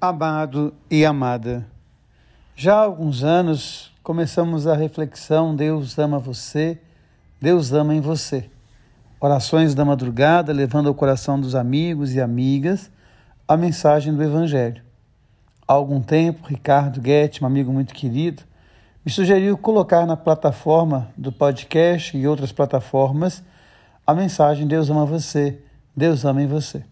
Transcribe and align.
Amado 0.00 0.72
e 0.88 1.04
amada, 1.04 1.66
já 2.54 2.76
há 2.76 2.82
alguns 2.82 3.24
anos 3.24 3.92
começamos 4.00 4.64
a 4.64 4.76
reflexão 4.76 5.56
Deus 5.56 5.98
ama 5.98 6.20
você, 6.20 6.78
Deus 7.42 7.72
ama 7.72 7.92
em 7.92 8.00
você. 8.00 8.48
Orações 9.18 9.74
da 9.74 9.84
madrugada 9.84 10.52
levando 10.52 10.86
ao 10.86 10.94
coração 10.94 11.40
dos 11.40 11.56
amigos 11.56 12.14
e 12.14 12.20
amigas 12.20 12.92
a 13.48 13.56
mensagem 13.56 14.14
do 14.14 14.22
Evangelho. 14.22 14.84
Há 15.66 15.72
algum 15.72 16.00
tempo, 16.00 16.46
Ricardo 16.46 17.00
Guetti, 17.00 17.42
um 17.42 17.48
amigo 17.48 17.72
muito 17.72 17.92
querido, 17.92 18.44
me 19.04 19.10
sugeriu 19.10 19.58
colocar 19.58 20.06
na 20.06 20.16
plataforma 20.16 21.08
do 21.16 21.32
podcast 21.32 22.16
e 22.16 22.24
outras 22.24 22.52
plataformas 22.52 23.42
a 24.06 24.14
mensagem 24.14 24.64
Deus 24.64 24.90
ama 24.90 25.04
você, 25.04 25.58
Deus 25.96 26.24
ama 26.24 26.40
em 26.40 26.46
você. 26.46 26.84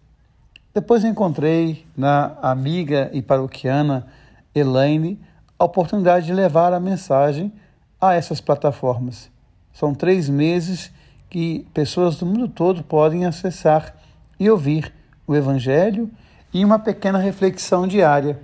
Depois 0.77 1.03
encontrei 1.03 1.87
na 1.97 2.37
amiga 2.39 3.09
e 3.11 3.19
paroquiana 3.19 4.05
Elaine 4.53 5.19
a 5.57 5.65
oportunidade 5.65 6.27
de 6.27 6.33
levar 6.33 6.71
a 6.71 6.79
mensagem 6.79 7.51
a 7.99 8.13
essas 8.13 8.39
plataformas. 8.39 9.27
São 9.73 9.95
três 9.95 10.29
meses 10.29 10.91
que 11.31 11.65
pessoas 11.73 12.17
do 12.17 12.27
mundo 12.27 12.47
todo 12.47 12.83
podem 12.83 13.25
acessar 13.25 13.95
e 14.39 14.47
ouvir 14.51 14.93
o 15.25 15.35
Evangelho 15.35 16.11
e 16.53 16.63
uma 16.63 16.77
pequena 16.77 17.17
reflexão 17.17 17.87
diária. 17.87 18.39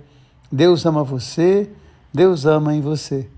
Deus 0.50 0.84
ama 0.84 1.04
você, 1.04 1.70
Deus 2.12 2.46
ama 2.46 2.74
em 2.74 2.80
você. 2.80 3.28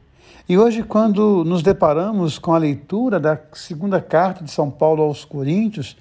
E 0.48 0.56
hoje, 0.56 0.82
quando 0.82 1.44
nos 1.44 1.62
deparamos 1.62 2.38
com 2.38 2.54
a 2.54 2.58
leitura 2.58 3.20
da 3.20 3.38
segunda 3.52 4.00
carta 4.00 4.42
de 4.42 4.50
São 4.50 4.70
Paulo 4.70 5.02
aos 5.02 5.22
Coríntios, 5.22 5.98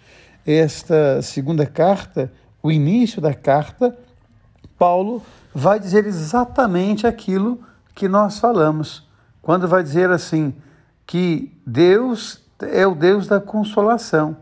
esta 0.48 1.22
segunda 1.22 1.66
carta 1.66 2.32
o 2.66 2.72
início 2.72 3.22
da 3.22 3.32
carta, 3.32 3.96
Paulo 4.76 5.22
vai 5.54 5.80
dizer 5.80 6.08
exatamente 6.08 7.06
aquilo 7.06 7.62
que 7.94 8.08
nós 8.08 8.40
falamos. 8.40 9.08
Quando 9.40 9.68
vai 9.68 9.84
dizer 9.84 10.10
assim, 10.10 10.52
que 11.06 11.56
Deus 11.64 12.42
é 12.60 12.88
o 12.88 12.96
Deus 12.96 13.28
da 13.28 13.40
consolação. 13.40 14.36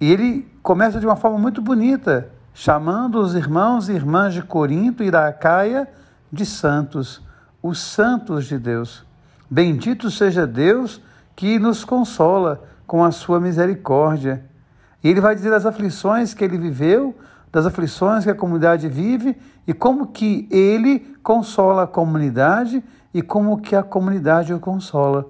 E 0.00 0.12
ele 0.12 0.48
começa 0.62 1.00
de 1.00 1.06
uma 1.06 1.16
forma 1.16 1.36
muito 1.36 1.60
bonita, 1.60 2.30
chamando 2.54 3.18
os 3.18 3.34
irmãos 3.34 3.88
e 3.88 3.92
irmãs 3.92 4.32
de 4.32 4.42
Corinto 4.42 5.02
e 5.02 5.10
da 5.10 5.26
Acaia 5.26 5.88
de 6.32 6.46
santos, 6.46 7.20
os 7.60 7.80
santos 7.80 8.46
de 8.46 8.60
Deus. 8.60 9.04
Bendito 9.50 10.08
seja 10.08 10.46
Deus 10.46 11.00
que 11.34 11.58
nos 11.58 11.84
consola 11.84 12.62
com 12.86 13.02
a 13.02 13.10
sua 13.10 13.40
misericórdia 13.40 14.44
e 15.06 15.08
ele 15.08 15.20
vai 15.20 15.36
dizer 15.36 15.50
das 15.50 15.64
aflições 15.64 16.34
que 16.34 16.42
ele 16.42 16.58
viveu, 16.58 17.14
das 17.52 17.64
aflições 17.64 18.24
que 18.24 18.30
a 18.30 18.34
comunidade 18.34 18.88
vive 18.88 19.40
e 19.64 19.72
como 19.72 20.08
que 20.08 20.48
ele 20.50 20.98
consola 21.22 21.84
a 21.84 21.86
comunidade 21.86 22.82
e 23.14 23.22
como 23.22 23.60
que 23.60 23.76
a 23.76 23.84
comunidade 23.84 24.52
o 24.52 24.58
consola. 24.58 25.24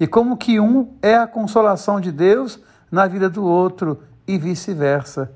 E 0.00 0.06
como 0.06 0.34
que 0.34 0.58
um 0.58 0.94
é 1.02 1.14
a 1.14 1.26
consolação 1.26 2.00
de 2.00 2.10
Deus 2.10 2.58
na 2.90 3.06
vida 3.06 3.28
do 3.28 3.44
outro 3.44 4.02
e 4.26 4.38
vice-versa. 4.38 5.30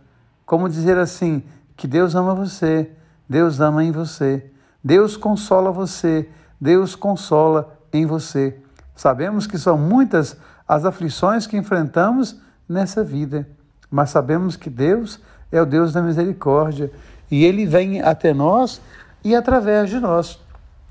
Como 0.46 0.70
dizer 0.70 0.96
assim, 0.96 1.42
que 1.76 1.86
Deus 1.86 2.14
ama 2.14 2.34
você, 2.34 2.90
Deus 3.28 3.60
ama 3.60 3.84
em 3.84 3.92
você. 3.92 4.50
Deus 4.82 5.18
consola 5.18 5.70
você, 5.70 6.30
Deus 6.58 6.94
consola 6.94 7.78
em 7.92 8.06
você. 8.06 8.58
Sabemos 8.96 9.46
que 9.46 9.58
são 9.58 9.76
muitas 9.76 10.34
as 10.66 10.86
aflições 10.86 11.46
que 11.46 11.58
enfrentamos 11.58 12.40
nessa 12.66 13.04
vida 13.04 13.46
mas 13.92 14.08
sabemos 14.08 14.56
que 14.56 14.70
Deus 14.70 15.20
é 15.52 15.60
o 15.60 15.66
Deus 15.66 15.92
da 15.92 16.00
misericórdia 16.00 16.90
e 17.30 17.44
ele 17.44 17.66
vem 17.66 18.00
até 18.00 18.32
nós 18.32 18.80
e 19.22 19.36
através 19.36 19.90
de 19.90 20.00
nós. 20.00 20.40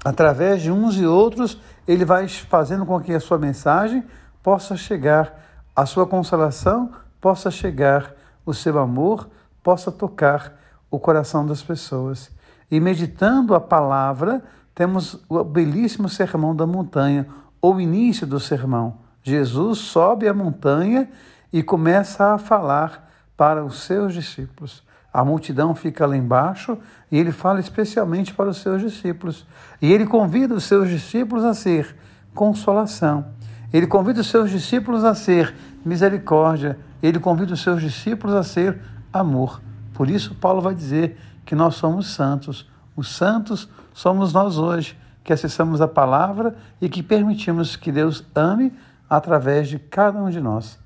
Através 0.06 0.62
de 0.62 0.72
uns 0.72 0.96
e 0.96 1.06
outros, 1.06 1.60
ele 1.88 2.06
vai 2.06 2.28
fazendo 2.28 2.86
com 2.86 3.00
que 3.00 3.14
a 3.14 3.20
sua 3.20 3.40
mensagem 3.40 4.04
possa 4.44 4.78
chegar, 4.78 5.34
a 5.76 5.86
sua 5.86 6.06
consolação 6.06 6.92
possa 7.20 7.50
chegar, 7.50 8.14
o 8.46 8.54
seu 8.54 8.78
amor 8.78 9.28
possa 9.64 9.92
tocar 9.92 10.54
o 10.90 11.00
coração 11.00 11.46
das 11.46 11.64
pessoas. 11.64 12.30
E 12.70 12.80
meditando 12.80 13.56
a 13.56 13.60
palavra, 13.60 14.44
temos 14.76 15.20
o 15.28 15.44
belíssimo 15.44 16.08
sermão 16.08 16.56
da 16.56 16.68
montanha, 16.68 17.28
ou 17.60 17.80
início 17.80 18.26
do 18.26 18.40
sermão. 18.40 18.98
Jesus 19.24 19.80
sobe 19.80 20.28
a 20.28 20.34
montanha 20.34 21.08
e 21.52 21.62
começa 21.62 22.34
a 22.34 22.38
falar 22.38 23.10
para 23.36 23.64
os 23.64 23.82
seus 23.82 24.14
discípulos. 24.14 24.84
A 25.14 25.26
multidão 25.26 25.76
fica 25.76 26.06
lá 26.06 26.16
embaixo 26.16 26.78
e 27.12 27.18
ele 27.18 27.32
fala 27.32 27.60
especialmente 27.60 28.34
para 28.34 28.50
os 28.50 28.58
seus 28.58 28.82
discípulos. 28.82 29.46
E 29.82 29.92
ele 29.92 30.06
convida 30.06 30.54
os 30.54 30.64
seus 30.64 30.90
discípulos 30.90 31.44
a 31.44 31.54
ser 31.54 31.96
consolação. 32.34 33.26
Ele 33.74 33.88
convida 33.88 34.22
os 34.22 34.28
seus 34.28 34.50
discípulos 34.50 35.04
a 35.04 35.14
ser 35.14 35.54
misericórdia. 35.84 36.80
Ele 37.04 37.20
convida 37.20 37.54
os 37.54 37.62
seus 37.62 37.82
discípulos 37.82 38.36
a 38.36 38.44
ser 38.44 38.80
amor. 39.12 39.62
Por 39.94 40.10
isso, 40.10 40.36
Paulo 40.36 40.62
vai 40.62 40.74
dizer 40.74 41.18
que 41.46 41.56
nós 41.56 41.76
somos 41.76 42.14
santos. 42.14 42.70
Os 42.96 43.14
santos 43.16 43.68
somos 43.94 44.32
nós 44.32 44.58
hoje, 44.58 44.98
que 45.24 45.34
acessamos 45.34 45.82
a 45.82 45.88
palavra 45.88 46.56
e 46.80 46.88
que 46.88 47.04
permitimos 47.04 47.76
que 47.76 47.92
Deus 47.92 48.24
ame 48.34 48.74
através 49.10 49.68
de 49.68 49.78
cada 49.78 50.22
um 50.22 50.30
de 50.30 50.40
nós. 50.40 50.80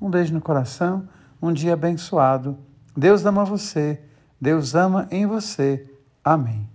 Um 0.00 0.08
beijo 0.10 0.32
no 0.32 0.40
coração, 0.40 1.08
um 1.40 1.52
dia 1.52 1.74
abençoado. 1.74 2.56
Deus 2.96 3.24
ama 3.24 3.44
você, 3.44 4.00
Deus 4.40 4.74
ama 4.74 5.08
em 5.10 5.26
você. 5.26 5.88
Amém. 6.24 6.68